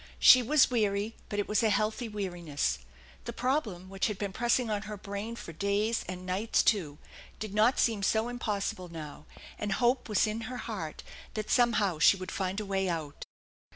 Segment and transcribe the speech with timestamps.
[0.17, 2.79] She was weary, but it was a healthy weariness.
[3.25, 6.97] The problem which had been pressing on her brain for days, and nights too,
[7.37, 9.27] did not seem so impossible now,
[9.59, 11.03] and hope was in her heart
[11.35, 13.25] that some how she would find a way out.